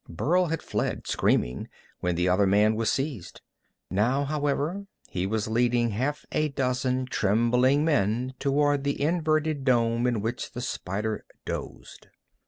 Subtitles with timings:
[0.09, 1.67] Burl had fled, screaming,
[1.99, 3.41] when the other man was seized.
[3.91, 10.19] Now, however, he was leading half a dozen trembling men toward the inverted dome in
[10.21, 12.07] which the spider dozed.